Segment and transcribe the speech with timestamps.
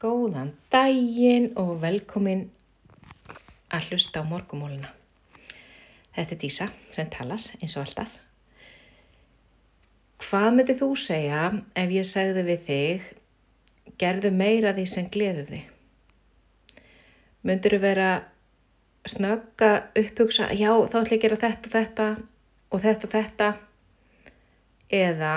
[0.00, 2.46] Góðan daginn og velkomin
[3.68, 4.88] að hlusta á morgumóluna.
[6.16, 8.14] Þetta er Dísa sem talar eins og alltaf.
[10.24, 11.42] Hvað myndið þú segja
[11.82, 13.10] ef ég segði við þig,
[14.00, 15.68] gerðu meira því sem gleðu þig?
[17.44, 18.10] Myndur þú vera
[19.04, 19.70] snögga
[20.00, 22.08] upphugsa, já þá ætlum ég að gera þetta og þetta
[22.70, 23.50] og þetta og þetta
[25.02, 25.34] eða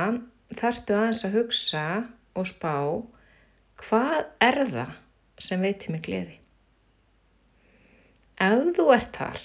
[0.55, 1.83] þarftu aðeins að hugsa
[2.39, 2.75] og spá
[3.83, 4.95] hvað er það
[5.43, 6.39] sem veitir mig gleði?
[8.43, 9.41] Ef þú ert þar,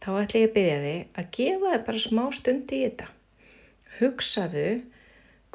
[0.00, 3.08] þá ætla ég að byrja þig að gefa þig bara smá stund í þetta.
[3.98, 4.66] Hugsaðu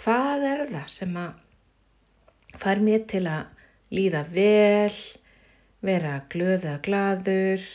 [0.02, 4.96] hvað er það sem að fær mér til að líða vel,
[5.85, 7.66] vera glöða gladur,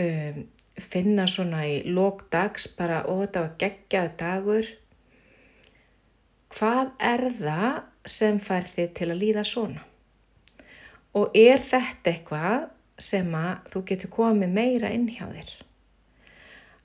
[0.00, 4.70] um, finna svona í lókdags bara og þetta var geggjaðu dagur.
[6.54, 9.84] Hvað er það sem fær þið til að líða svona?
[11.14, 12.64] Og er þetta eitthvað
[12.98, 15.52] sem að þú getur komið meira inn hjá þér?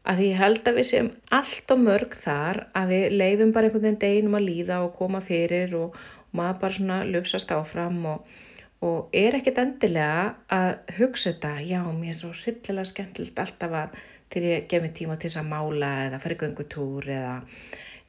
[0.10, 3.86] Að ég held að við séum allt og mörg þar að við leifum bara einhvern
[3.86, 5.98] veginn deginum að líða og koma fyrir og,
[6.30, 8.38] og maður bara svona lufsast áfram og,
[8.86, 10.24] og er ekkit endilega
[10.56, 14.00] að hugsa þetta, já mér er svo hryllilega skemmtilegt alltaf að
[14.30, 17.36] til ég gef mig tíma til þess að mála eða fara í göngutúr eða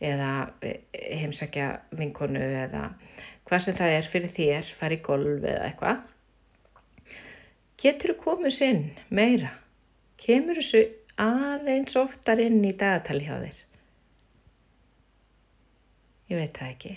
[0.00, 0.30] eða
[0.64, 0.80] eh,
[1.20, 2.86] heimsækja vinkonu eða
[3.48, 6.02] hvað sem það er fyrir þér, fara í golf eða eitthvað.
[7.80, 9.54] Getur þú komið sinn meira?
[10.20, 10.84] Kemur þessu
[11.20, 13.62] aðeins oftar inn í dagatali hjá þér?
[16.30, 16.92] Ég veit það ekki.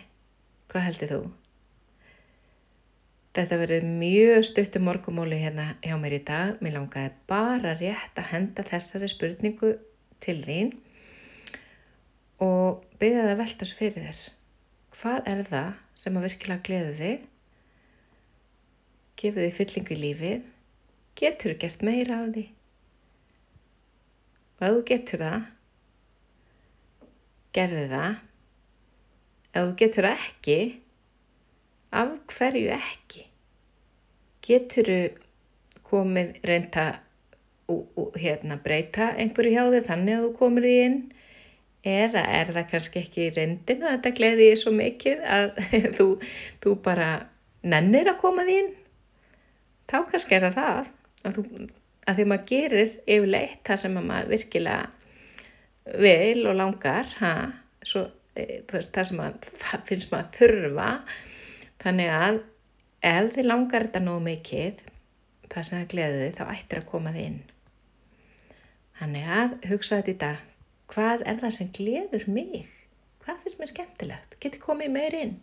[0.71, 1.21] Hvað heldur þú?
[3.33, 6.59] Þetta verður mjög stuttum morgumóli hérna hjá mér í dag.
[6.61, 9.71] Mér langaði bara rétt að henda þessari spurningu
[10.21, 10.75] til þín
[12.43, 14.23] og byrja það að velta svo fyrir þér.
[14.93, 17.23] Hvað er það sem að virkilega gleðu þig?
[19.21, 20.45] Gefur þig fyllingu í lífið?
[21.19, 22.45] Getur þú gert meira af því?
[24.53, 25.47] Og ef þú getur það,
[27.57, 28.21] gerði það.
[29.53, 30.59] Ef þú getur það ekki,
[32.01, 33.25] af hverju ekki?
[34.43, 35.01] Getur þú
[35.93, 36.85] komið reynda
[37.73, 40.97] og hérna breyta einhverju hjá þig þannig að þú komir því inn?
[41.83, 45.49] Eða er það kannski ekki í reyndin að þetta gleði ég svo mikið að
[45.97, 46.05] þú,
[46.63, 47.07] þú bara
[47.67, 48.69] nennir að koma þín?
[49.91, 50.77] Þá kannski er það það
[51.27, 51.65] að, þú,
[52.07, 57.33] að því maður gerir yfirleitt það sem maður virkilega vil og langar, ha,
[57.83, 58.05] svo,
[58.39, 60.87] e, það sem maður, það finnst maður þurfa.
[61.83, 62.39] Þannig að
[63.11, 64.79] ef þið langar þetta nóg mikið,
[65.51, 67.37] það sem það gleði þið, þá ættir að koma inn.
[69.01, 70.49] Þannig að hugsa þetta í dag
[70.93, 72.67] hvað er það sem gleður mig?
[73.23, 74.37] Hvað finnst mér skemmtilegt?
[74.43, 75.35] Geti komið meir inn?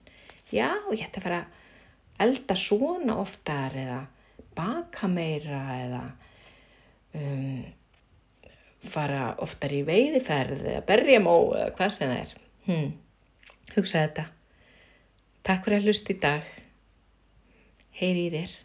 [0.50, 4.00] Já, ég ætti að fara að elda svona oftar eða
[4.56, 6.00] baka meira eða
[7.16, 7.62] um,
[8.91, 12.34] fara oftar í veiðiferð eða berjamó eða hvað sem það er.
[12.66, 12.91] Hmm.
[13.77, 14.27] Hugsa þetta.
[15.47, 16.50] Takk fyrir að hlusta í dag.
[18.00, 18.59] Heyri í þér.